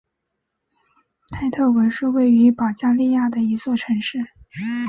[1.29, 4.17] 泰特文是位于保加利亚的一座城市。